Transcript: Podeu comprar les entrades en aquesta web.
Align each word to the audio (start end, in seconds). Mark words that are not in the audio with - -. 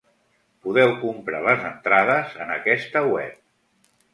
Podeu 0.67 0.93
comprar 1.01 1.43
les 1.49 1.67
entrades 1.73 2.35
en 2.47 2.55
aquesta 2.57 3.07
web. 3.13 3.37